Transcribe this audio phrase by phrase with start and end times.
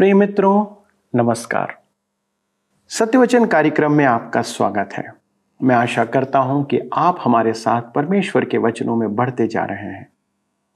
[0.00, 0.66] प्रिय मित्रों,
[1.14, 1.78] नमस्कार।
[2.88, 5.12] सत्यवचन कार्यक्रम में आपका स्वागत है।
[5.62, 9.86] मैं आशा करता हूँ कि आप हमारे साथ परमेश्वर के वचनों में बढ़ते जा रहे
[9.86, 10.12] हैं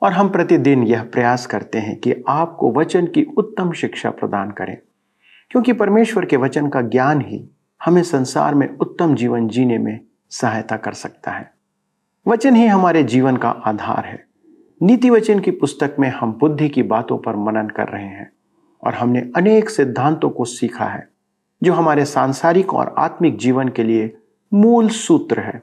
[0.02, 4.78] और हम प्रतिदिन यह प्रयास करते हैं कि आपको वचन की उत्तम शिक्षा प्रदान करें।
[5.50, 7.48] क्योंकि परमेश्वर के वचन का ज्ञान ही
[7.84, 10.00] हमें संसार में उत्तम जीवन जीने में
[10.30, 11.50] सहायता कर सकता है।
[12.28, 14.26] वचन ही हमारे जीवन का आधार है।
[14.82, 18.33] नीति वचन की पुस्तक में हम बुद्धि की बातों पर मनन कर रहे हैं।
[18.84, 21.08] और हमने अनेक सिद्धांतों को सीखा है,
[21.62, 24.16] जो हमारे सांसारिक और आत्मिक जीवन के लिए
[24.54, 25.62] मूल सूत्र है।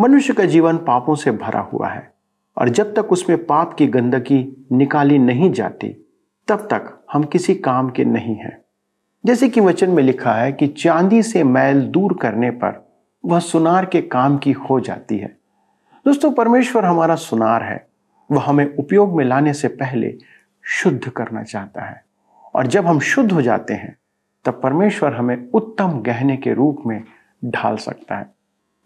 [0.00, 2.14] मनुष्य का जीवन पापों से भरा हुआ है,
[2.58, 5.88] और जब तक उसमें पाप की गंदगी निकाली नहीं जाती,
[6.48, 8.64] तब तक हम किसी काम के नहीं हैं।
[9.26, 12.88] जैसे कि वचन में लिखा है कि चांदी से मैल दूर करने पर
[13.24, 15.38] वह सुनार के काम की हो जाती है।
[16.06, 17.88] दोस्तों, परमेश्वर हमारा सुनार है,
[18.32, 20.18] वह हमें उपयोग में लाने से पहले
[20.62, 22.07] शुद्ध करना चाहता है।
[22.58, 23.96] और जब हम शुद्ध हो जाते हैं,
[24.44, 27.04] तब परमेश्वर हमें उत्तम गहने के रूप में
[27.44, 28.34] ढाल सकता है।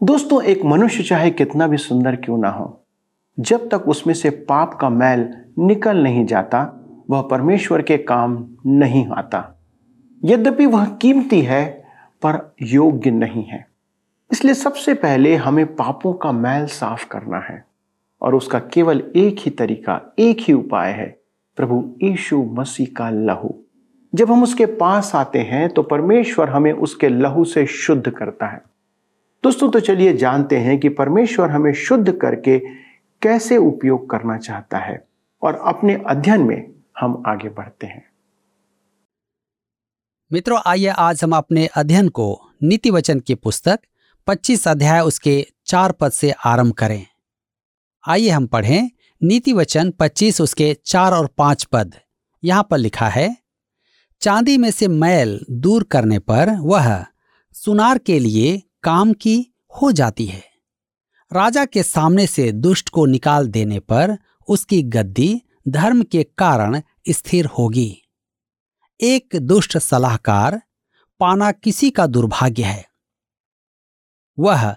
[0.02, 2.84] दोस्तों, एक मनुष्य चाहे कितना भी सुंदर क्यों ना हो,
[3.40, 9.06] जब तक उसमें से पाप का मैल निकल नहीं जाता, वह परमेश्वर के काम नहीं
[9.08, 9.60] आता।
[10.24, 11.84] यद्यपि वह कीमती है,
[12.22, 13.66] पर योग्य नहीं है।
[14.32, 17.64] इसलिए सबसे पहले हमें पापों का मैल साफ़ करना है,
[18.22, 21.21] और उसका केवल एक ही तरीका, एक ही उपाय है
[21.58, 23.54] प्रभु यीशु मसीह का लहू।
[24.12, 28.60] जब हम उसके पास आते हैं तो परमेश्वर हमें उसके लहू से शुद्ध करता है।
[29.44, 32.58] दोस्तों तो चलिए जानते हैं कि परमेश्वर हमें शुद्ध करके
[33.22, 35.04] कैसे उपयोग करना चाहता है,
[35.42, 38.04] और अपने अध्ययन में हम आगे बढ़ते हैं।
[40.30, 43.78] मित्रों, आइए आज हम अपने अध्ययन को नीति वचन की पुस्तक
[44.28, 47.06] 25 अध्याय उसके चार पद से आरंभ करें।
[48.04, 48.90] आइए हम पढ़ें
[49.22, 51.94] नीति वचन 25 उसके चार और पाँच पद।
[52.44, 53.36] यहाँ पर लिखा है,
[54.20, 57.06] चांदी में से मैल दूर करने पर वह
[57.54, 60.42] सुनार के लिए काम की हो जाती है।
[61.32, 64.16] राजा के सामने से दुष्ट को निकाल देने पर
[64.48, 68.02] उसकी गद्दी धर्म के कारण स्थिर होगी।
[69.00, 70.62] एक दुष्ट सलाहकार
[71.20, 72.84] पाना किसी का दुर्भाग्य है।
[74.38, 74.76] वह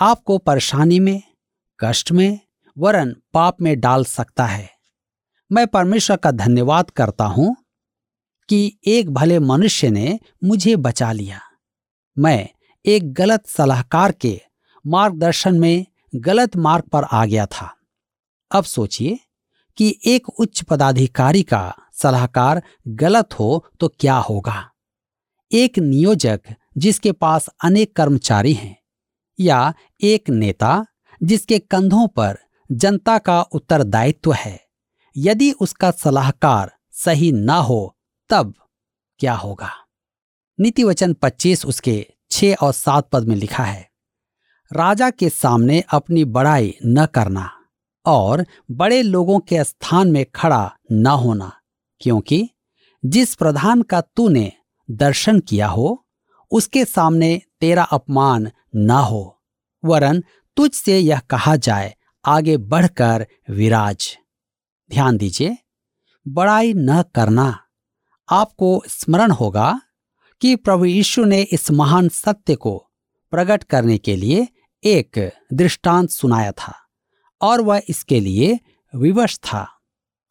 [0.00, 1.22] आपको परेशानी में,
[1.80, 2.40] कष्ट में
[2.78, 4.70] वरन पाप में डाल सकता है।
[5.50, 7.56] मैं परमेश्वर का धन्यवाद करता हूँ
[8.48, 11.40] कि एक भले मनुष्य ने मुझे बचा लिया।
[12.18, 12.48] मैं
[12.86, 14.40] एक गलत सलाहकार के
[14.86, 17.74] मार्गदर्शन में गलत मार्ग पर आ गया था।
[18.50, 19.18] अब सोचिए
[19.76, 24.70] कि एक उच्च पदाधिकारी का सलाहकार गलत हो तो क्या होगा?
[25.52, 26.40] एक नियोजक
[26.76, 28.76] जिसके पास अनेक कर्मचारी हैं
[29.40, 30.86] या एक नेता
[31.22, 32.38] जिसके कंधों पर
[32.72, 34.60] जनता का उत्तरदायित्व है।
[35.16, 37.96] यदि उसका सलाहकार सही ना हो,
[38.30, 38.54] तब
[39.20, 39.70] क्या होगा?
[40.58, 43.90] नीति वचन 25 उसके छह और सात पद में लिखा है,
[44.70, 47.50] राजा के सामने अपनी बड़ाई न करना
[48.06, 51.52] और बड़े लोगों के स्थान में खड़ा न होना,
[52.00, 52.48] क्योंकि
[53.04, 54.52] जिस प्रधान का तूने
[54.88, 56.06] दर्शन किया हो,
[56.50, 59.42] उसके सामने तेरा अपमान न हो,
[59.84, 60.22] वरन
[60.56, 61.94] तुझ से यह कहा जाए
[62.24, 64.16] आगे बढ़कर विराज।
[64.90, 65.56] ध्यान दीजिए,
[66.26, 67.58] बड़ाई न करना
[68.28, 69.80] आपको स्मरण होगा
[70.42, 72.76] कि प्रभु यीशु ने इस महान सत्य को
[73.32, 74.46] प्रकट करने के लिए
[74.82, 75.18] एक
[75.52, 76.74] दृष्टांत सुनाया था
[77.40, 78.58] और वह इसके लिए
[78.94, 79.66] विवश था,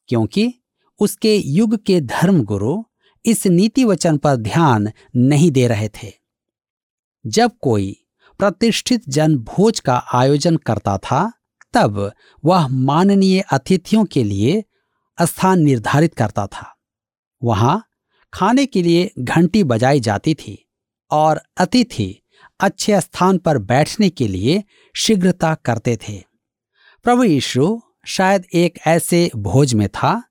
[0.09, 0.53] क्योंकि
[0.99, 2.81] उसके युग के धर्मगुरु
[3.25, 6.11] इस नीति वचन पर ध्यान नहीं दे रहे थे।
[7.25, 7.95] जब कोई
[8.39, 11.31] प्रतिष्ठित जन भोज का आयोजन करता था
[11.73, 12.11] तब
[12.45, 14.63] वह माननीय अतिथियों के लिए
[15.21, 16.75] स्थान निर्धारित करता था
[17.43, 17.87] वहाँ
[18.33, 20.69] खाने के लिए घंटी बजाई जाती थी
[21.11, 22.21] और अतिथि
[22.59, 24.63] अच्छे स्थान पर बैठने के लिए
[24.95, 26.23] शीघ्रता करते थे
[27.03, 30.23] प्रभु यीशु शायद एक ऐसे भोज में था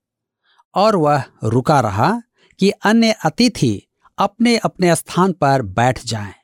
[0.75, 2.23] और वह रुका रहा
[2.59, 3.83] कि अन्य अतिथि
[4.19, 6.35] अपने अपने स्थान पर बैठ जाएँ।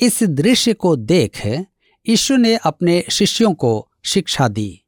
[0.00, 1.46] इस दृश्य को देख
[2.08, 4.80] यीशु ने अपने शिष्यों को शिक्षा दी।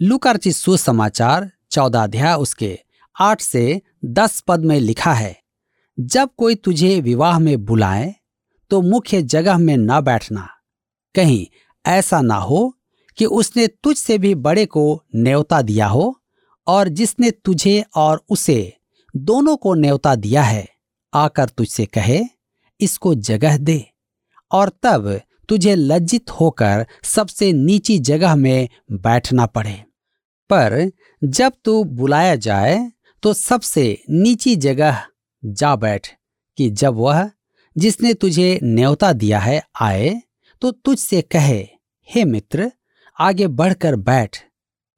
[0.00, 2.78] लुकारची सुसमाचार, चौदह अध्याय उसके
[3.16, 5.36] आठ से दस पद में लिखा है,
[5.98, 8.14] जब कोई तुझे विवाह में बुलाए
[8.70, 10.48] तो मुख्य जगह में न बैठना।
[11.14, 11.46] कहीं
[11.84, 12.72] ऐसा ना हो
[13.18, 16.14] कि उसने तुझसे भी बड़े को न्योता दिया हो,
[16.66, 18.72] और जिसने तुझे और उसे
[19.14, 20.68] दोनों को न्योता दिया है,
[21.12, 22.20] आकर तुझसे कहे,
[22.80, 23.84] इसको जगह दे,
[24.50, 25.20] और तब
[25.50, 29.72] तुझे लज्जित होकर सबसे नीची जगह में बैठना पड़े।
[30.50, 30.90] पर
[31.24, 32.90] जब तू बुलाया जाए
[33.22, 35.02] तो सबसे नीची जगह
[35.42, 36.08] जा बैठ,
[36.58, 37.30] कि जब वह
[37.76, 40.20] जिसने तुझे न्योता दिया है आए
[40.62, 41.60] तो तुझसे कहे,
[42.08, 42.70] हे मित्र,
[43.18, 44.38] आगे बढ़कर बैठ।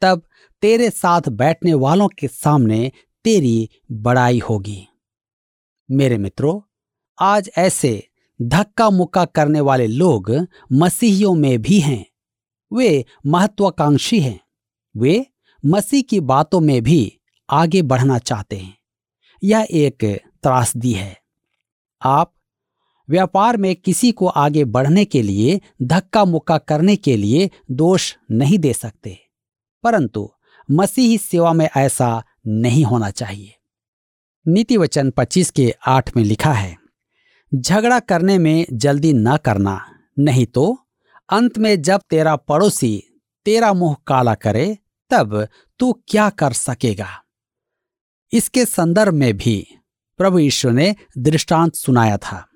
[0.03, 0.23] तब
[0.63, 2.91] तेरे साथ बैठने वालों के सामने
[3.25, 4.87] तेरी बड़ाई होगी।
[5.89, 6.61] मेरे मित्रों,
[7.19, 8.09] आज ऐसे
[8.43, 12.07] धक्का मुक्का करने वाले लोग मसीहियों में भी हैं।
[12.73, 14.41] वे महत्वाकांक्षी हैं।
[14.97, 15.27] वे
[15.67, 18.79] मसीह की बातों में भी आगे बढ़ना चाहते हैं।
[19.45, 21.19] यह एक त्रासदी है।
[22.03, 22.35] आप
[23.11, 28.59] व्यापार में किसी को आगे बढ़ने के लिए धक्का मुक्का करने के लिए दोष नहीं
[28.59, 29.19] दे सकते।
[29.83, 30.33] परंतु
[30.71, 33.55] मसीही सेवा में ऐसा नहीं होना चाहिए।
[34.49, 36.82] नीति वचन पच्चीस के आठ में लिखा है
[37.53, 39.81] झगड़ा करने में जल्दी न करना।
[40.19, 40.79] नहीं तो
[41.29, 43.03] अंत में जब तेरा पड़ोसी
[43.47, 44.79] तेरा मुँह काला करे,
[45.11, 45.49] तब
[45.81, 47.09] तू क्या कर सकेगा?
[48.33, 49.67] इसके संदर्भ में भी
[50.19, 52.47] प्रभु ईश्वर ने दृष्टांत सुनाया था,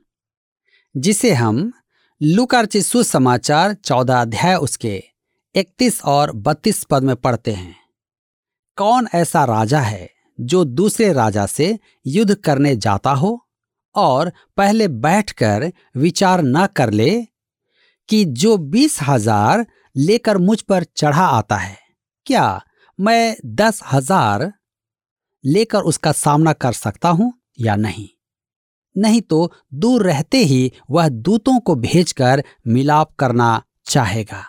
[0.94, 1.72] जिसे हम
[2.20, 5.02] लुकारची सुसमाचार चौदह अध्याय उसके
[5.54, 7.74] इकतीस और बत्तीस पद में पढ़ते हैं।
[8.78, 10.08] कौन ऐसा राजा है
[10.40, 13.45] जो दूसरे राजा से युद्ध करने जाता हो?
[13.96, 17.10] और पहले बैठकर विचार न कर ले
[18.08, 19.66] कि जो बीस हज़ार
[19.96, 21.78] लेकर मुझ पर चढ़ा आता है,
[22.26, 22.62] क्या
[22.98, 24.52] मैं दस हज़ार
[25.44, 28.08] लेकर उसका सामना कर सकता हूँ या नहीं?
[28.96, 34.42] नहीं तो दूर रहते ही वह दूतों को भेजकर मिलाप करना चाहेगा।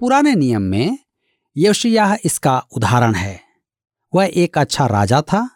[0.00, 0.98] पुराने नियम में
[1.56, 3.40] यशिया इसका उदाहरण है।
[4.12, 5.48] वह एक अच्छा राजा था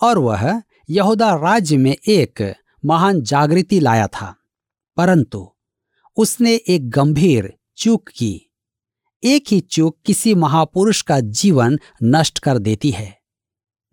[0.00, 2.54] और वह यहूदा राज्य में एक
[2.84, 4.36] महान जागृति लाया था।
[4.96, 5.50] परंतु
[6.16, 8.50] उसने एक गंभीर चूक की।
[9.24, 13.20] एक ही चूक किसी महापुरुष का जीवन नष्ट कर देती है।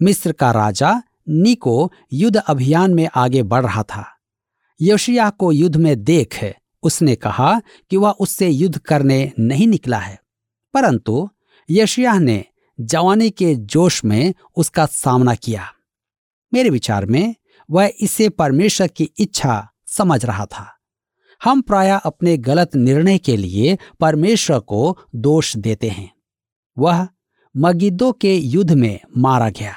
[0.02, 4.18] मिस्र का राजा निको युद्ध अभियान में आगे बढ़ रहा था।
[4.82, 10.22] योशिया को युद्ध में देख उसने कहा कि वह उससे युद्ध करने नहीं निकला है।
[10.74, 11.30] परंतु
[11.72, 12.46] यशिया ने
[12.82, 15.74] जवानी के जोश में उसका सामना किया।
[16.54, 17.36] मेरे विचार में
[17.72, 20.78] वह इसे परमेश्वर की इच्छा समझ रहा था।
[21.44, 26.14] हम प्राय अपने गलत निर्णय के लिए परमेश्वर को दोष देते हैं।
[26.78, 27.08] वह
[27.58, 29.76] मगिदो के युद्ध में मारा गया।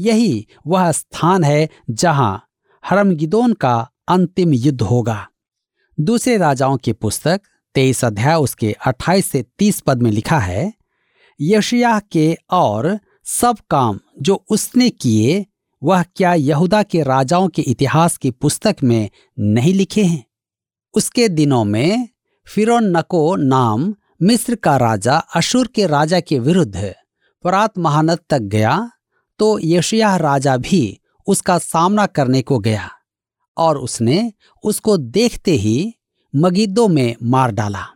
[0.00, 2.46] यही वह स्थान है जहाँ
[2.86, 5.28] हरमगिदोन का अंतिम युद्ध होगा।
[6.00, 7.40] दूसरे राजाओं की पुस्तक
[7.74, 10.72] तेईस अध्याय उसके 28 से 30 पद में लिखा है
[11.40, 15.46] यशिया के और सब काम जो उसने किए
[15.82, 20.24] वह क्या यहूदा के राजाओं के इतिहास की पुस्तक में नहीं लिखे हैं?
[20.94, 22.08] उसके दिनों में
[22.54, 26.94] फिरोन नको नाम मिस्र का राजा अशुर के राजा के विरुद्ध
[27.44, 28.90] परात महानद तक गया
[29.38, 32.90] तो यशिया राजा भी उसका सामना करने को गया
[33.56, 34.32] और उसने
[34.64, 35.94] उसको देखते ही
[36.36, 37.86] मगिदो में मार डाला।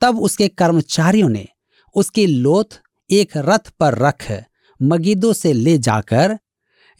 [0.00, 1.48] तब उसके कर्मचारियों ने
[1.94, 2.80] उसकी लोथ
[3.10, 4.44] एक रथ पर रख
[4.82, 6.38] मगिदो से ले जाकर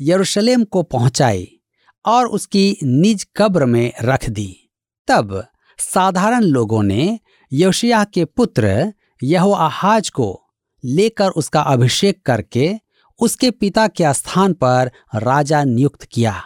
[0.01, 1.61] यरूशलेम को पहुंचाई
[2.07, 4.71] और उसकी निज कब्र में रख दी।
[5.09, 5.47] तब
[5.79, 7.21] साधारण लोगों ने
[7.53, 10.43] योशिया के पुत्र यहो आहाज को
[10.85, 12.73] लेकर उसका अभिषेक करके
[13.21, 16.43] उसके पिता के स्थान पर राजा नियुक्त किया।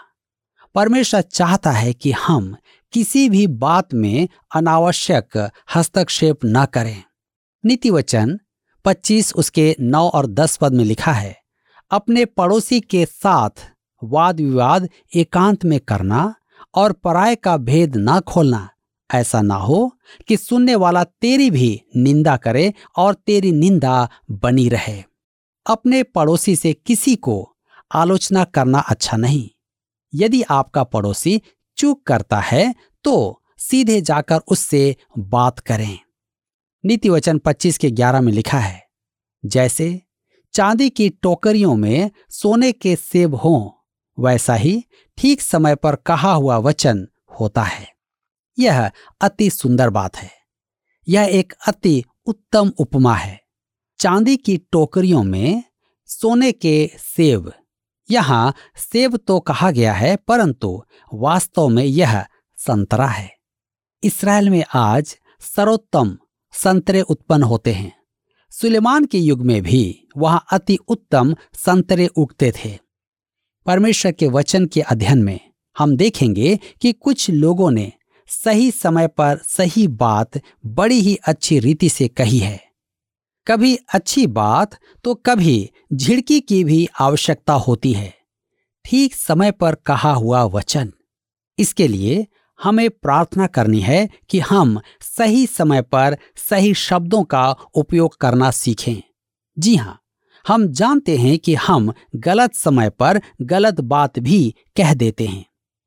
[0.75, 2.57] परमेश्वर चाहता है कि हम
[2.93, 7.03] किसी भी बात में अनावश्यक हस्तक्षेप न करें।
[7.65, 8.39] नीति वचन
[8.85, 11.37] पच्चीस उसके नौ और दस पद में लिखा है
[11.91, 13.65] अपने पड़ोसी के साथ
[14.03, 16.35] वाद विवाद एकांत में करना
[16.75, 18.69] और पराय का भेद ना खोलना।
[19.11, 19.91] ऐसा ना हो
[20.29, 25.03] कि सुनने वाला तेरी भी निंदा करे और तेरी निंदा बनी रहे।
[25.67, 27.57] अपने पड़ोसी से किसी को
[27.91, 29.49] आलोचना करना अच्छा नहीं।
[30.13, 31.41] यदि आपका पड़ोसी
[31.79, 32.75] चूक करता है
[33.05, 35.99] तो सीधे जाकर उससे बात करें।
[36.85, 38.83] नीति वचन 25 के 11 में लिखा है,
[39.45, 40.01] जैसे
[40.57, 43.71] चांदी की टोकरियों में सोने के सेब हों,
[44.19, 44.85] वैसा ही
[45.19, 47.09] ठीक समय पर कहा हुआ वचन
[47.41, 47.89] होता है।
[48.59, 50.31] यह अति सुंदर बात है।
[51.09, 53.41] यह एक अति उत्तम उपमा है।
[53.99, 55.63] चांदी की टोकरियों में
[56.07, 57.53] सोने के सेब।
[58.11, 60.85] यहाँ सेब तो कहा गया है, परंतु
[61.15, 63.31] वास्तव में यह संतरा है।
[64.03, 66.19] इसराइल में आज सर्वोत्तम
[66.53, 68.06] संतरे उत्पन्न होते हैं।
[68.53, 72.79] सुलेमान के युग में भी वहाँ अति उत्तम संतरे उगते थे।
[73.67, 75.39] परमेश्वर के वचन के अध्ययन में
[75.77, 77.93] हम देखेंगे कि कुछ लोगों ने
[78.29, 82.61] सही समय पर सही बात बड़ी ही अच्छी रीति से कही है।
[83.47, 88.13] कभी अच्छी बात तो कभी झिड़की की भी आवश्यकता होती है।
[88.85, 90.93] ठीक समय पर कहा हुआ वचन।
[91.59, 92.27] इसके लिए
[92.61, 96.17] हमें प्रार्थना करनी है कि हम सही समय पर
[96.51, 99.03] सही शब्दों का उपयोग करना सीखें।
[99.57, 99.99] जी हाँ
[100.45, 105.45] हम जानते हैं कि हम गलत समय पर गलत बात भी कह देते हैं,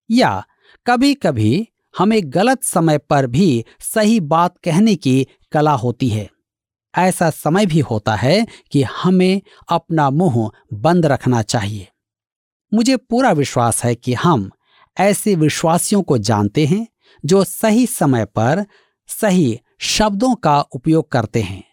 [0.09, 0.43] या
[0.85, 6.29] कभी कभी हमें गलत समय पर भी सही बात कहने की कला होती है।
[6.93, 11.87] ऐसा समय भी होता है कि हमें अपना मुँह बंद रखना चाहिए।
[12.71, 14.49] मुझे पूरा विश्वास है कि हम
[14.99, 16.87] ऐसे विश्वासियों को जानते हैं
[17.25, 18.65] जो सही समय पर
[19.07, 21.63] सही शब्दों का उपयोग करते हैं।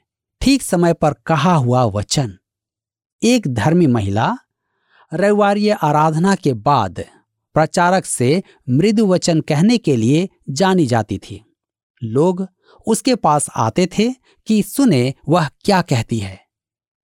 [0.40, 2.38] ठीक समय पर कहा हुआ वचन।
[3.22, 4.36] एक धर्मी महिला
[5.14, 7.04] रविवार आराधना के बाद
[7.54, 11.54] प्रचारक से मृदु वचन कहने के लिए जानी जाती थी।
[12.04, 12.46] लोग
[12.86, 14.14] उसके पास आते थे
[14.46, 16.40] कि सुने वह क्या कहती है।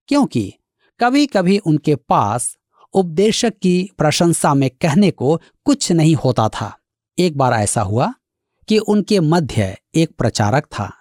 [0.08, 0.54] क्योंकि
[1.00, 2.56] कभी कभी उनके पास
[2.94, 6.78] उपदेशक की प्रशंसा में कहने को कुछ नहीं होता था।
[7.18, 8.12] एक बार ऐसा हुआ
[8.68, 10.92] कि उनके मध्य एक प्रचारक था,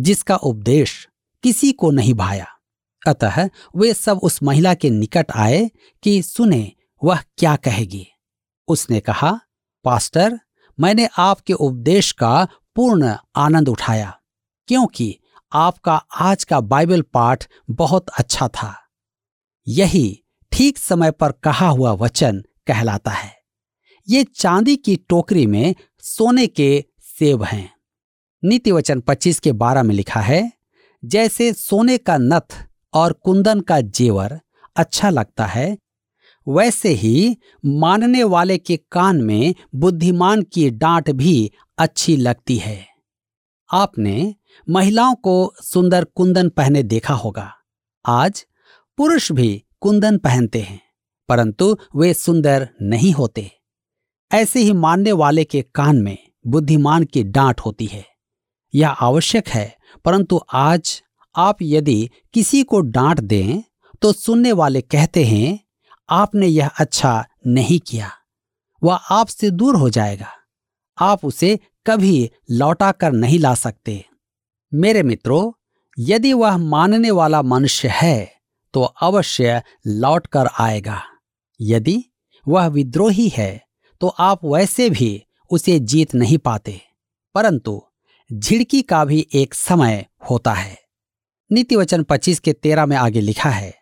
[0.00, 1.08] जिसका उपदेश
[1.42, 2.46] किसी को नहीं भाया।
[3.06, 5.70] अतः वे सब उस महिला के निकट आए
[6.02, 6.72] कि सुने,
[7.04, 8.06] वह क्या कहेगी।
[8.68, 9.40] उसने कहा,
[9.84, 10.40] पास्टर,
[10.80, 12.46] मैंने आपके उपदेश का
[12.76, 14.18] पूर्ण आनंद उठाया,
[14.68, 15.18] क्योंकि
[15.52, 18.74] आपका आज का बाइबल पाठ बहुत अच्छा था।
[19.68, 20.23] यही
[20.54, 23.36] ठीक समय पर कहा हुआ वचन कहलाता है।
[24.08, 27.74] ये चांदी की टोकरी में सोने के सेब हैं।
[28.44, 30.52] नीति वचन 25 के बारह में लिखा है,
[31.04, 34.40] जैसे सोने का नथ और कुंदन का जेवर
[34.76, 35.78] अच्छा लगता है,
[36.48, 42.86] वैसे ही मानने वाले के कान में बुद्धिमान की डांट भी अच्छी लगती है।
[43.72, 44.34] आपने
[44.70, 47.54] महिलाओं को सुंदर कुंदन पहने देखा होगा।
[48.06, 48.46] आज
[48.96, 50.80] पुरुष भी कुंदन पहनते हैं,
[51.28, 53.50] परंतु वे सुंदर नहीं होते।
[54.32, 58.04] ऐसे ही मानने वाले के कान में बुद्धिमान की डांट होती है।
[58.74, 61.02] यह आवश्यक है, परंतु आज
[61.36, 63.62] आप यदि किसी को डांट दें
[64.02, 65.58] तो सुनने वाले कहते हैं,
[66.08, 68.10] आपने यह अच्छा नहीं किया।
[68.82, 70.28] वह आपसे दूर हो जाएगा।
[70.98, 74.04] आप उसे कभी लौटा कर नहीं ला सकते।
[74.72, 75.52] मेरे मित्रों,
[75.98, 78.33] यदि वह मानने वाला मनुष्य है
[78.74, 81.00] तो अवश्य लौट कर आएगा।
[81.60, 82.02] यदि
[82.46, 83.60] वह विद्रोही है
[84.00, 86.80] तो आप वैसे भी उसे जीत नहीं पाते,
[87.34, 87.82] परंतु
[88.30, 90.76] झिड़की का भी एक समय होता है।
[91.50, 93.74] नीति वचन पच्चीस के तेरह में आगे लिखा है,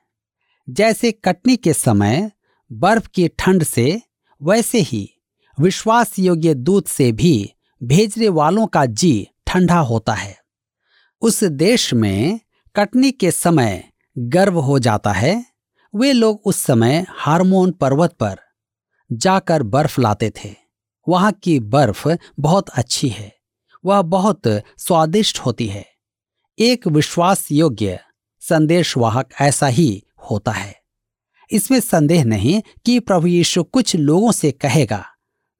[0.68, 2.30] जैसे कटनी के समय
[2.70, 4.00] बर्फ़ की ठंड से,
[4.40, 5.08] वैसे ही
[5.58, 10.37] विश्वास योग्य दूत से भी भेजने वालों का जी ठंडा होता है।
[11.22, 12.40] उस देश में
[12.75, 13.82] कटनी के समय
[14.19, 15.45] गर्व हो जाता है।
[15.97, 18.38] वे लोग उस समय हार्मोन पर्वत पर
[19.12, 20.54] जाकर बर्फ़ लाते थे।
[21.09, 22.09] वहाँ की बर्फ़
[22.40, 23.37] बहुत अच्छी है।
[23.85, 24.42] वह बहुत
[24.78, 25.87] स्वादिष्ट होती है।
[26.59, 27.99] एक विश्वास योग्य
[28.40, 30.83] संदेशवाहक ऐसा ही होता है।
[31.50, 35.07] इसमें संदेह नहीं कि प्रभु यीशु कुछ लोगों से कहेगा,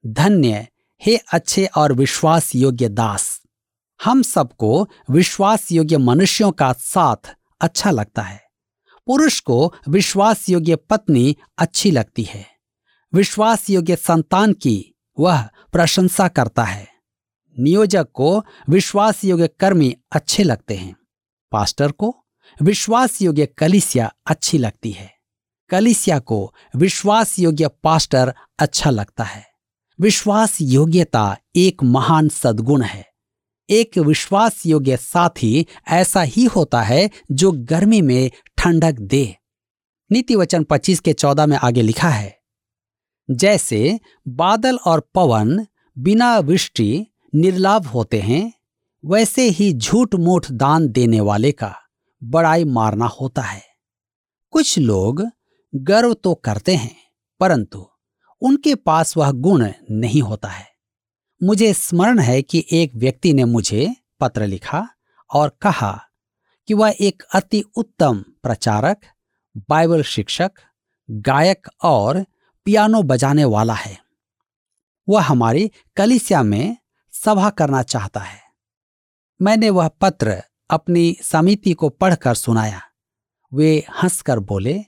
[0.07, 0.67] धन्य,
[1.05, 3.41] हे अच्छे और विश्वास योग्य दास,
[4.03, 8.42] हम सबको विश्वास योग्य मनुष्यों का साथ अच्छा लगता है।
[9.05, 12.45] पुरुष को विश्वास योग्य पत्नी अच्छी लगती है।
[13.13, 15.41] विश्वास योग्य संतान की वह
[15.71, 16.87] प्रशंसा करता है।
[17.59, 20.95] नियोजक को विश्वास योग्य कर्मी अच्छे लगते हैं।
[21.51, 22.15] पास्टर को
[22.61, 25.13] विश्वास योग्य कलिसिया अच्छी लगती है।
[25.69, 29.47] कलिसिया को विश्वास योग्य पास्टर अच्छा लगता है।
[30.01, 33.13] विश्वास योग्यता एक महान सद्गुण है।
[33.69, 38.31] एक विश्वास योग्य साथी ऐसा ही होता है जो गर्मी में
[38.63, 39.37] ठंडक दे।
[40.11, 42.35] नीति वचन पच्चीस के चौदह में आगे लिखा है,
[43.29, 45.65] जैसे बादल और पवन
[45.97, 48.53] बिना वृष्टि निर्लाभ होते हैं,
[49.03, 51.73] वैसे ही झूठ मूठ दान देने वाले का
[52.21, 53.61] बड़ाई मारना होता है।
[54.53, 55.23] कुछ लोग
[55.73, 56.95] गर्व तो करते हैं,
[57.41, 57.85] परंतु
[58.41, 60.67] उनके पास वह गुण नहीं होता है।
[61.41, 64.87] मुझे स्मरण है कि एक व्यक्ति ने मुझे पत्र लिखा
[65.29, 65.93] और कहा
[66.73, 69.01] कि वह एक अति उत्तम प्रचारक,
[69.69, 70.51] बाइबल शिक्षक,
[71.11, 72.25] गायक और
[72.65, 73.99] पियानो बजाने वाला है।
[75.09, 76.77] वह हमारी कलिसिया में
[77.11, 78.41] सभा करना चाहता है।
[79.41, 82.81] मैंने वह पत्र अपनी समिति को पढ़कर सुनाया।
[83.53, 84.81] वे हंसकर बोले,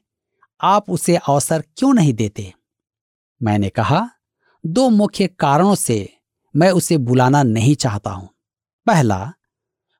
[0.61, 2.53] आप उसे अवसर क्यों नहीं देते?
[3.43, 4.09] मैंने कहा,
[4.65, 6.17] दो मुख्य कारणों से
[6.55, 8.29] मैं उसे बुलाना नहीं चाहता हूँ।
[8.85, 9.33] पहला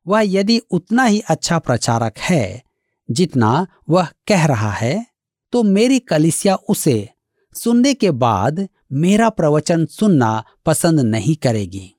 [0.08, 2.64] वह यदि उतना ही अच्छा प्रचारक है,
[3.12, 5.06] जितना वह कह रहा है
[5.54, 7.10] तो मेरी कलिसिया उसे
[7.56, 11.92] सुनने के बाद मेरा प्रवचन सुनना पसंद नहीं करेगी।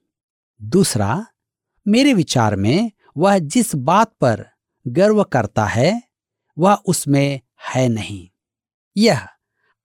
[0.63, 1.27] दूसरा,
[1.89, 4.45] मेरे विचार में वह जिस बात पर
[4.89, 6.03] गर्व करता है,
[6.59, 8.29] वह उसमें है नहीं।
[8.97, 9.27] यह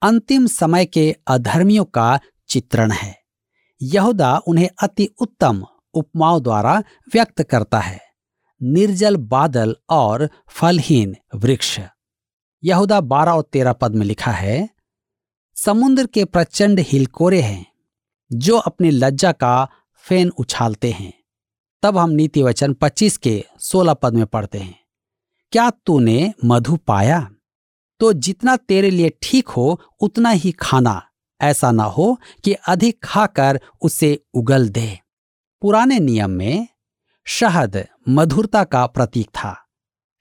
[0.02, 3.16] अंतिम समय के अधर्मियों का चित्रण है।
[3.82, 8.11] यहूदा उन्हें अति उत्तम उपमाओं द्वारा व्यक्त करता है।
[8.64, 11.80] निर्जल बादल और फलहीन वृक्ष।
[12.64, 14.70] यहूदा बारह और तेरह पद में लिखा है,
[15.56, 17.66] समुद्र के प्रचंड हिलकोरे हैं,
[18.34, 21.14] जो अपनी लज्जा का फेन उछालते हैं।
[21.84, 24.80] तब हम नीति वचन पच्चीस के सोलह पद में पढ़ते हैं।
[25.52, 27.32] क्या तूने मधु पाया?
[28.00, 31.08] तो जितना तेरे लिए ठीक हो, उतना ही खाना।
[31.42, 35.00] ऐसा ना हो कि अधिक खाकर उसे उगल दे।
[35.62, 36.68] पुराने नियम में
[37.26, 39.68] शहद मधुरता का प्रतीक था।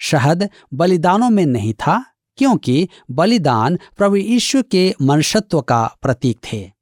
[0.00, 2.04] शहद बलिदानों में नहीं था,
[2.37, 6.72] क्योंकि बलिदान प्रभु ईश्वर के मनुष्यत्व का प्रतीक थे।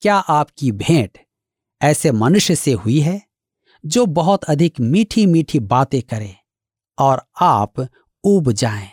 [0.00, 1.18] क्या आपकी भेंट
[1.82, 3.22] ऐसे मनुष्य से हुई है,
[3.86, 6.36] जो बहुत अधिक मीठी मीठी बातें करे
[6.98, 7.88] और आप
[8.24, 8.90] उब जाएँ?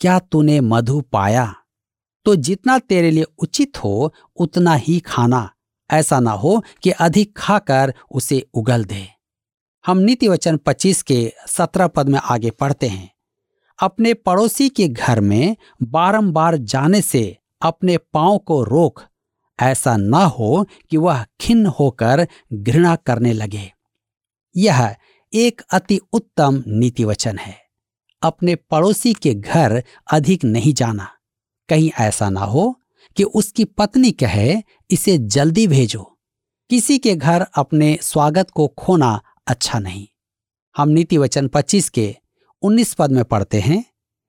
[0.00, 1.54] क्या तूने मधु पाया?
[2.24, 5.50] तो जितना तेरे लिए उचित हो, उतना ही खाना।
[5.90, 9.17] ऐसा ना हो कि अधिक खाकर उसे उगल दे।
[9.86, 13.12] हम नीति वचन 25 के 17 पद में आगे पढ़ते हैं।
[13.82, 19.02] अपने पड़ोसी के घर में बारंबार जाने से अपने पाँव को रोक,
[19.60, 23.72] ऐसा न हो कि वह खिन्न होकर घृणा करने लगे।
[24.56, 24.96] यह
[25.34, 27.56] एक अति उत्तम नीति वचन है।
[28.22, 31.08] अपने पड़ोसी के घर अधिक नहीं जाना।
[31.68, 32.80] कहीं ऐसा ना हो
[33.16, 36.18] कि उसकी पत्नी कहे, इसे जल्दी भेजो।
[36.70, 40.06] किसी के घर अपने स्वागत को खोना अच्छा नहीं।
[40.76, 42.14] हम नीति वचन 25 के
[42.62, 43.84] 19 पद में पढ़ते हैं,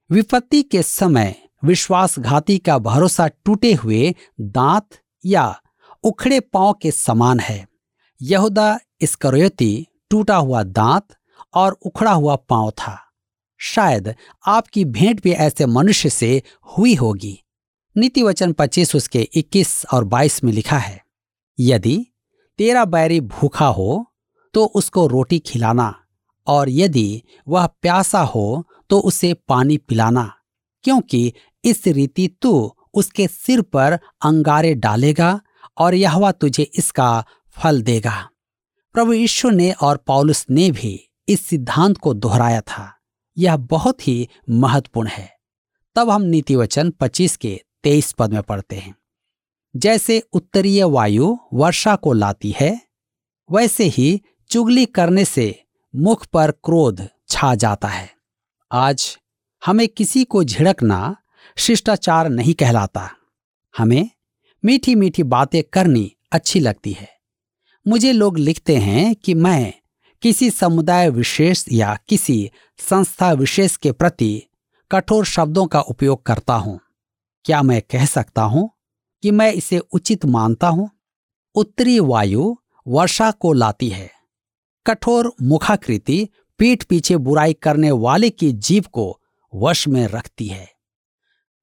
[0.09, 5.61] विपत्ति के समय विश्वासघाती का भरोसा टूटे हुए दांत या
[6.03, 7.67] उखड़े पाँव के समान है।
[8.21, 11.15] यहूदा इसकरोती टूटा हुआ दांत
[11.53, 12.97] और उखड़ा हुआ पाँव था।
[13.59, 14.13] शायद
[14.47, 16.41] आपकी भेंट भी ऐसे मनुष्य से
[16.77, 17.39] हुई होगी।
[17.95, 21.01] नीति वचन पच्चीस उसके 21 और 22 में लिखा है,
[21.59, 22.05] यदि
[22.59, 24.05] तेरा बैरी भूखा हो
[24.53, 25.93] तो उसको रोटी खिलाना,
[26.47, 30.33] और यदि वह प्यासा हो तो उसे पानी पिलाना,
[30.83, 31.33] क्योंकि
[31.63, 35.39] इस रीति तू उसके सिर पर अंगारे डालेगा
[35.77, 37.23] और यहवा तुझे इसका
[37.55, 38.29] फल देगा।
[38.95, 42.91] प्रभु ईश्वर ने और पौलुस ने भी इस सिद्धांत को दोहराया था।
[43.37, 45.29] यह बहुत ही महत्वपूर्ण है।
[45.95, 48.95] तब हम नीति वचन पच्चीस के तेईस पद में पढ़ते हैं।
[49.75, 52.79] जैसे उत्तरीय वायु वर्षा को लाती है,
[53.49, 55.63] वैसे ही चुगली करने से
[55.95, 58.09] मुख पर क्रोध छा जाता है।
[58.71, 59.17] आज
[59.65, 61.15] हमें किसी को झिड़कना,
[61.57, 63.09] शिष्टाचार नहीं कहलाता।
[63.77, 64.09] हमें
[64.65, 67.09] मीठी मीठी बातें करनी अच्छी लगती है।
[67.87, 69.73] मुझे लोग लिखते हैं कि मैं
[70.21, 74.43] किसी समुदाय विशेष या किसी संस्था विशेष के प्रति
[74.91, 76.79] कठोर शब्दों का उपयोग करता हूँ।
[77.45, 78.69] क्या मैं कह सकता हूँ
[79.23, 80.89] कि मैं इसे उचित मानता हूँ?
[81.55, 82.57] उत्तरी वायु
[82.87, 84.18] वर्षा को लाती है।
[84.85, 89.21] कठोर मुखाकृति पीठ पीछे बुराई करने वाले की जीव को
[89.55, 90.73] वश में रखती है।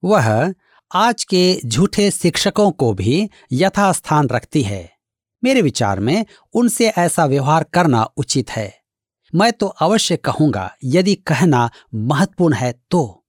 [0.04, 0.54] वह
[0.94, 4.92] आज के झूठे शिक्षकों को भी यथास्थान रखती है।
[5.44, 8.80] मेरे विचार में उनसे ऐसा व्यवहार करना उचित है।
[9.34, 13.26] मैं तो अवश्य कहूँगा, यदि कहना महत्वपूर्ण है तो।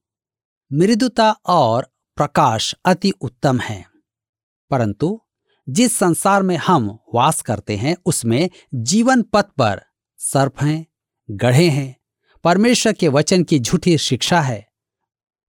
[0.73, 3.85] मृदुता और प्रकाश अति उत्तम है।
[4.69, 5.21] परंतु
[5.67, 9.81] जिस संसार में हम वास करते हैं, उसमें जीवन पथ पर
[10.19, 10.85] सर्प हैं,
[11.29, 11.95] गढ़े हैं।
[12.43, 14.65] परमेश्वर के वचन की झूठी शिक्षा है।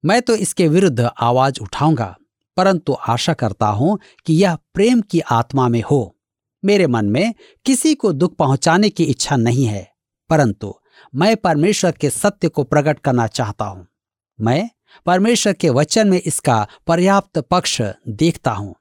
[0.05, 2.15] मैं तो इसके विरुद्ध आवाज़ उठाऊँगा,
[2.57, 6.15] परंतु आशा करता हूँ कि यह प्रेम की आत्मा में हो।
[6.63, 7.35] मेरे मन में
[7.67, 9.87] किसी को दुख पहुँचाने की इच्छा नहीं है,
[10.31, 10.75] परंतु
[11.15, 13.87] मैं परमेश्वर के सत्य को प्रकट करना चाहता हूँ।
[14.39, 14.69] मैं
[15.07, 18.75] परमेश्वर के वचन में इसका पर्याप्त पक्ष देखता हूँ।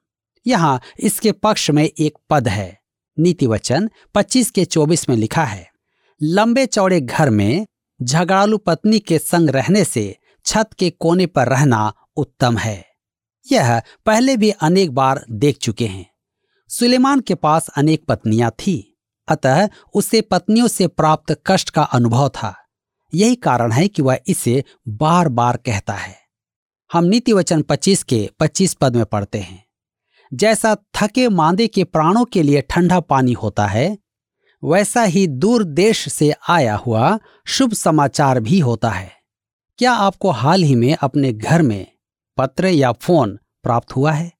[0.47, 2.77] यहाँ इसके पक्ष में एक पद है।
[3.17, 5.69] नीति वचन 25 के 24 में लिखा है,
[6.21, 7.65] लंबे चौड़े घर में
[7.99, 12.85] झगड़ालू पत्नी के संग रहने से छत के कोने पर रहना उत्तम है।
[13.47, 16.05] यह पहले भी अनेक बार देख चुके हैं।
[16.69, 22.55] सुलेमान के पास अनेक पत्नियाँ थी, अतः उसे पत्नियों से प्राप्त कष्ट का अनुभव था।
[23.13, 26.15] यही कारण है कि वह इसे बार बार कहता है।
[26.93, 29.66] हम नीति वचन 25 के 25 पद में पढ़ते हैं।
[30.33, 33.97] जैसा थके मांदे के प्राणों के लिए ठंडा पानी होता है,
[34.63, 39.11] वैसा ही दूर देश से आया हुआ शुभ समाचार भी होता है।
[39.77, 41.87] क्या आपको हाल ही में अपने घर में
[42.37, 44.31] पत्र या फ़ोन प्राप्त हुआ है?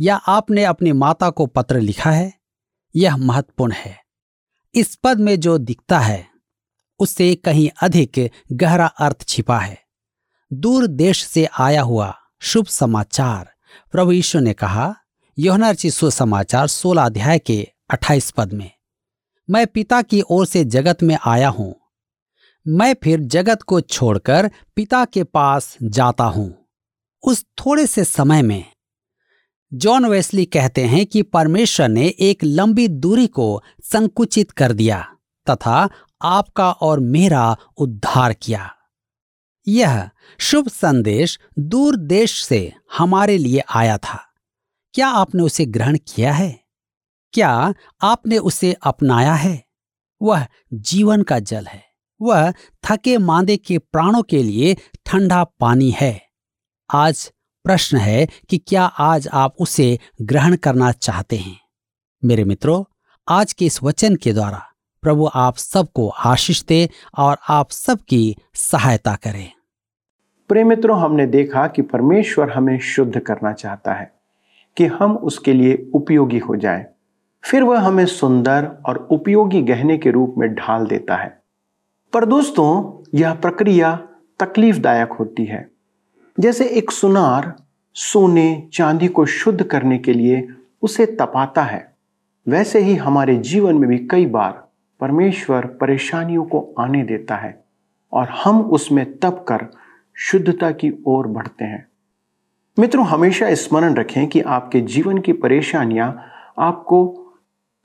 [0.00, 2.32] या आपने अपनी माता को पत्र लिखा है?
[2.96, 3.98] यह महत्वपूर्ण है।
[4.74, 6.28] इस पद में जो दिखता है,
[6.98, 9.82] उससे कहीं अधिक गहरा अर्थ छिपा है।
[10.52, 13.52] दूर देश से आया हुआ शुभ समाचार,
[13.92, 14.96] प्रभु ईश्वर ने कहा
[15.38, 17.56] योहनर्ची सुसमाचार सोलह अध्याय के
[17.90, 18.70] अट्ठाईस पद में,
[19.48, 21.74] मैं पिता की ओर से जगत में आया हूँ।
[22.66, 26.54] मैं फिर जगत को छोड़कर पिता के पास जाता हूँ।
[27.24, 28.64] उस थोड़े से समय में
[29.72, 35.06] जॉन वेस्ली कहते हैं कि परमेश्वर ने एक लंबी दूरी को संकुचित कर दिया
[35.46, 35.88] तथा
[36.22, 38.70] आपका और मेरा उद्धार किया।
[39.66, 40.08] यह
[40.40, 44.22] शुभ संदेश दूर देश से हमारे लिए आया था।
[44.96, 46.60] क्या आपने उसे ग्रहण किया है?
[47.32, 49.64] क्या आपने उसे अपनाया है?
[50.22, 51.84] वह जीवन का जल है।
[52.22, 52.50] वह
[52.84, 56.22] थके मांदे के प्राणों के लिए ठंडा पानी है।
[56.94, 57.32] आज
[57.64, 61.60] प्रश्न है कि क्या आज आप उसे ग्रहण करना चाहते हैं?
[62.24, 62.84] मेरे मित्रों,
[63.28, 64.62] आज के इस वचन के द्वारा
[65.02, 69.52] प्रभु आप सबको आशीष दे और आप सबकी सहायता करें।
[70.48, 74.15] प्रेम मित्रों, हमने देखा कि परमेश्वर हमें शुद्ध करना चाहता है।
[74.76, 76.86] कि हम उसके लिए उपयोगी हो जाएँ।
[77.42, 81.42] फिर वह हमें सुंदर और उपयोगी गहने के रूप में ढाल देता है।
[82.12, 84.08] पर दोस्तों, यह प्रक्रिया
[84.40, 85.70] तकलीफदायक होती है।
[86.40, 87.54] जैसे एक सुनार
[87.94, 90.48] सोने चांदी को शुद्ध करने के लिए
[90.82, 91.96] उसे तपाता है।
[92.48, 94.68] वैसे ही हमारे जीवन में भी कई बार
[95.00, 97.64] परमेश्वर परेशानियों को आने देता है
[98.12, 99.66] और हम उसमें तप कर
[100.14, 101.86] शुद्धता की ओर बढ़ते हैं।
[102.78, 106.24] मित्रों, हमेशा स्मरण रखें कि आपके जीवन की परेशानियाँ
[106.58, 107.26] आपको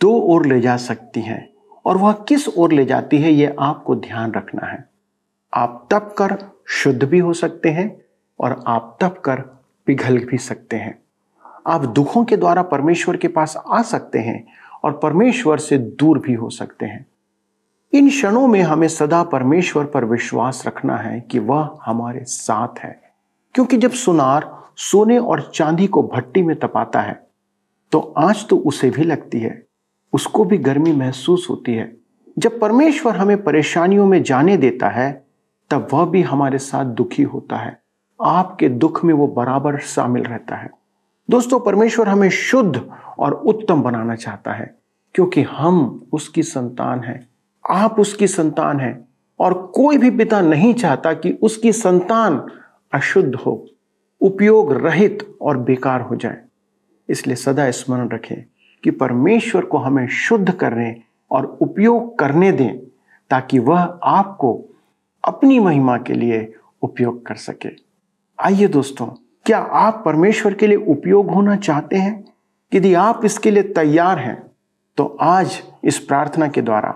[0.02, 1.50] दो ओर ले जा सकती हैं
[1.86, 4.90] और वह किस ओर ले जाती है यह आपको ध्यान रखना है।
[5.54, 8.02] आप तप कर शुद्ध भी हो सकते हैं
[8.40, 9.42] और आप तप कर
[9.86, 11.02] पिघल भी सकते हैं।
[11.68, 14.48] आप दुखों के द्वारा परमेश्वर के पास आ सकते हैं
[14.84, 17.06] और परमेश्वर से दूर भी हो सकते हैं।
[17.94, 23.02] इन क्षणों में हमें सदा परमेश्वर पर विश्वास रखना है कि वह हमारे साथ है।
[23.54, 27.20] क्योंकि जब सुनार सोने और चांदी को भट्टी में तपाता है
[27.92, 29.64] तो आँच तो उसे भी लगती है,
[30.14, 31.92] उसको भी गर्मी महसूस होती है।
[32.40, 35.26] जब परमेश्वर हमें परेशानियों में जाने देता है,
[35.70, 37.82] तब वह भी हमारे साथ दुखी होता है,
[38.20, 40.70] आपके दुख में वो बराबर शामिल रहता है।
[41.30, 42.82] दोस्तों, परमेश्वर हमें शुद्ध
[43.20, 44.76] और उत्तम बनाना चाहता है,
[45.16, 47.28] क्योंकि हम उसकी संतान हैं,
[47.70, 49.08] आप उसकी संतान हैं,
[49.40, 52.46] और कोई भी पिता नहीं चाहता कि उसकी संतान
[52.94, 53.66] अशुद्ध हो।
[54.22, 56.38] उपयोग रहित और बेकार हो जाए।
[57.10, 58.44] इसलिए सदा स्मरण रखें
[58.84, 60.96] कि परमेश्वर को हमें शुद्ध करने
[61.32, 62.78] और उपयोग करने दें,
[63.30, 64.54] ताकि वह आपको
[65.24, 67.70] अपनी महिमा के लिए उपयोग कर सके।
[68.40, 69.06] आइए दोस्तों,
[69.46, 72.24] क्या आप परमेश्वर के लिए उपयोग होना चाहते हैं?
[72.72, 74.42] यदि आप इसके लिए तैयार हैं
[74.98, 76.90] तो आज इस प्रार्थना के द्वारा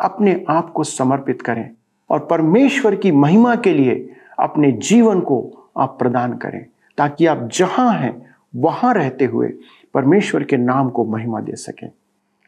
[0.00, 1.70] अपने आप को समर्पित करें
[2.10, 6.66] और परमेश्वर की महिमा के लिए अपने जीवन को आप प्रदान करें।
[7.02, 9.48] ताकि आप जहाँ हैं, वहाँ रहते हुए
[9.94, 11.90] परमेश्वर के नाम को महिमा दे सकें।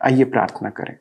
[0.03, 0.99] आइए प्रार्थना करें।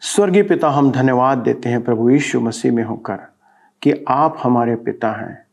[0.00, 3.16] स्वर्गीय पिता, हम धन्यवाद देते हैं प्रभु यीशु मसीह में होकर
[3.82, 5.46] कि आप हमारे पिता हैं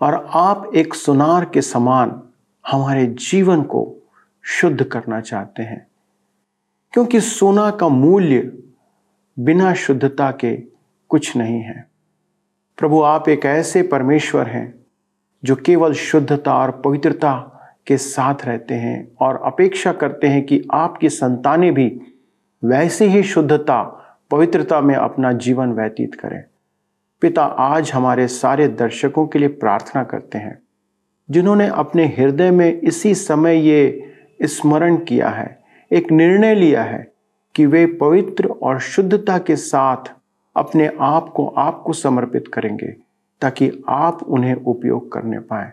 [0.00, 2.22] और आप एक सुनार के समान
[2.70, 3.96] हमारे जीवन को
[4.42, 5.86] शुद्ध करना चाहते हैं।
[6.92, 8.62] क्योंकि सोना का मूल्य
[9.38, 10.56] बिना शुद्धता के
[11.08, 11.95] कुछ नहीं है।
[12.78, 14.74] प्रभु, आप एक ऐसे परमेश्वर हैं
[15.44, 17.32] जो केवल शुद्धता और पवित्रता
[17.86, 22.00] के साथ रहते हैं और अपेक्षा करते हैं कि आपकी संतानें भी
[22.64, 23.82] वैसे ही शुद्धता,
[24.30, 26.42] पवित्रता में अपना जीवन व्यतीत करें।
[27.20, 30.58] पिता, आज हमारे सारे दर्शकों के लिए प्रार्थना करते हैं,
[31.30, 34.12] जिन्होंने अपने हृदय में इसी समय ये
[34.42, 35.58] स्मरण किया है,
[35.92, 37.12] एक निर्णय लिया है
[37.54, 40.12] कि वे पवित्र और शुद्धता के साथ
[40.56, 42.94] अपने आप को आपको समर्पित करेंगे,
[43.42, 45.72] ताकि आप उन्हें उपयोग करने पाए।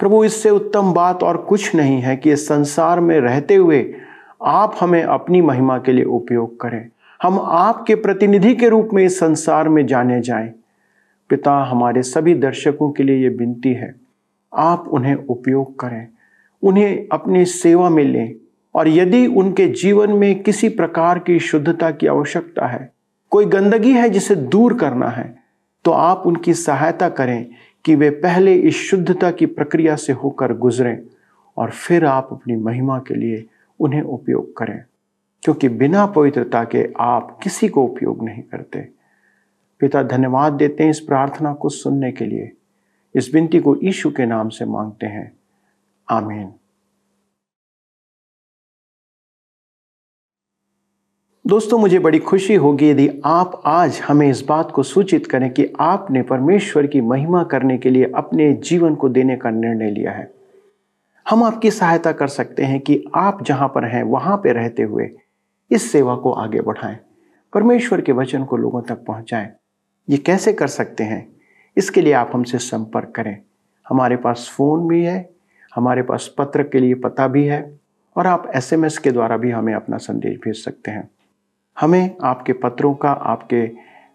[0.00, 3.94] प्रभु, इससे उत्तम बात और कुछ नहीं है कि इस संसार में रहते हुए
[4.42, 6.88] आप हमें अपनी महिमा के लिए उपयोग करें।
[7.22, 10.52] हम आपके प्रतिनिधि के रूप में इस संसार में जाने जाएँ।
[11.30, 13.94] पिता, हमारे सभी दर्शकों के लिए ये विनती है,
[14.52, 16.06] आप उन्हें उपयोग करें,
[16.62, 18.34] उन्हें अपनी सेवा में लें,
[18.74, 22.90] और यदि उनके जीवन में किसी प्रकार की शुद्धता की आवश्यकता है
[23.30, 25.36] कोई गंदगी है जिसे दूर करना है
[25.84, 27.46] तो आप उनकी सहायता करें
[27.84, 31.02] कि वे पहले इस शुद्धता की प्रक्रिया से होकर गुजरें
[31.56, 33.46] और फिर आप अपनी महिमा के लिए
[33.80, 34.84] उन्हें उपयोग करें।
[35.42, 38.88] क्योंकि बिना पवित्रता के आप किसी को उपयोग नहीं करते।
[39.80, 42.52] पिता, धन्यवाद देते हैं इस प्रार्थना को सुनने के लिए।
[43.14, 45.32] इस विनती को यीशु के नाम से मांगते हैं।
[46.10, 46.52] आमीन।
[51.48, 55.66] दोस्तों, मुझे बड़ी खुशी होगी यदि आप आज हमें इस बात को सूचित करें कि
[55.80, 60.30] आपने परमेश्वर की महिमा करने के लिए अपने जीवन को देने का निर्णय लिया है।
[61.26, 65.10] हम आपकी सहायता कर सकते हैं कि आप जहाँ पर हैं, वहाँ पर रहते हुए
[65.70, 66.98] इस सेवा को आगे बढ़ाएँ,
[67.52, 69.50] परमेश्वर के वचन को लोगों तक पहुंचाएँ।
[70.08, 71.26] ये कैसे कर सकते हैं?
[71.76, 73.36] इसके लिए आप हमसे संपर्क करें।
[73.86, 75.28] हमारे पास फ़ोन भी है,
[75.72, 77.78] हमारे पास पत्र के लिए पता भी है
[78.16, 81.08] और आप एसएमएस के द्वारा भी हमें अपना संदेश भेज सकते हैं।
[81.80, 83.62] हमें आपके पत्रों का, आपके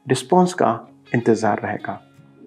[0.08, 2.02] रिस्पॉन्स का इंतज़ार रहेगा।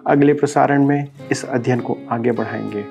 [0.06, 2.82] अगले प्रसारण में इस अध्ययन को आगे बढ़ाएँगे।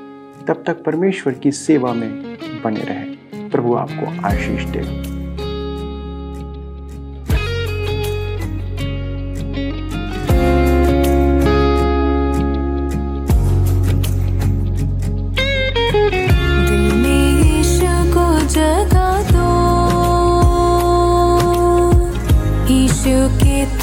[0.46, 5.15] तब तक परमेश्वर की सेवा में बने रहें। प्रभु आपको आशीष दे।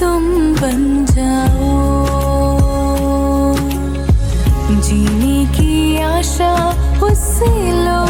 [0.02, 1.72] तुम बन जाओ।
[4.80, 6.52] जीने की आशा
[7.02, 7.50] उससे
[7.84, 8.02] लो।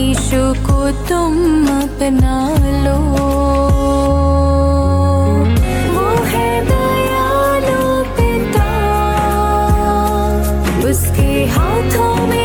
[0.00, 1.34] ईशु को तुम
[1.82, 2.36] अपना
[2.84, 2.98] लो।
[5.94, 7.84] वो है दयालु
[8.16, 8.70] पिता।
[10.90, 12.41] उसके हाथों में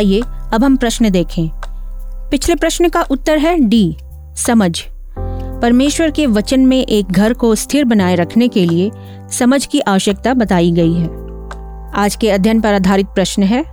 [0.00, 1.48] आइए, अब हम प्रश्न देखें।
[2.30, 3.96] पिछले प्रश्न का उत्तर है डी
[4.36, 4.80] समझ।
[5.62, 8.90] परमेश्वर के वचन में एक घर को स्थिर बनाए रखने के लिए
[9.32, 11.08] समझ की आवश्यकता बताई गई है।
[11.94, 13.64] आज के अध्ययन पर आधारित प्रश्न है,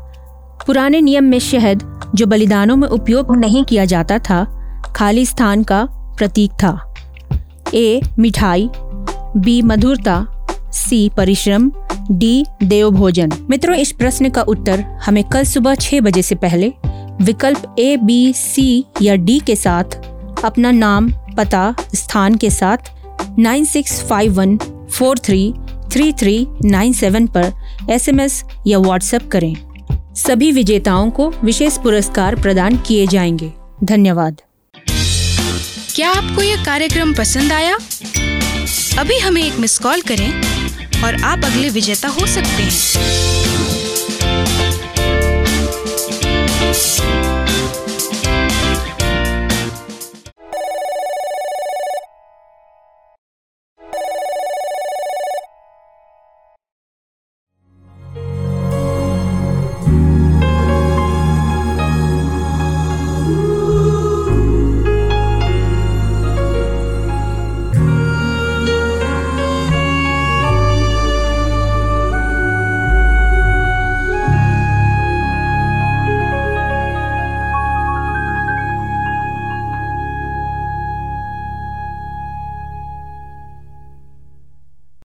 [0.67, 4.45] पुराने नियम में शहद, जो बलिदानों में उपयोग नहीं किया जाता था,
[4.95, 5.87] खाली स्थान का
[6.17, 6.93] प्रतीक था।
[7.73, 8.69] ए, मिठाई,
[9.37, 10.27] बी, मधुरता,
[10.73, 11.71] सी, परिश्रम
[12.11, 16.73] डी देव भोजन मित्रों, इस प्रश्न का उत्तर हमें कल सुबह छह बजे से पहले
[17.21, 19.83] विकल्प ए बी सी या डी के साथ,
[20.45, 22.77] अपना नाम, पता, स्थान के साथ
[23.39, 24.57] nine six five one
[24.91, 25.53] four three
[25.91, 27.53] three three nine seven पर
[27.89, 29.55] एसएमएस या व्हाट्सएप करें।
[30.15, 34.41] सभी विजेताओं को विशेष पुरस्कार प्रदान किए जाएँगे। धन्यवाद।
[35.95, 37.77] क्या आपको यह कार्यक्रम पसंद आया?
[38.99, 40.46] अभी हमें एक मिस कॉल करें।
[41.03, 42.71] और आप अगले विजेता हो सकते हैं।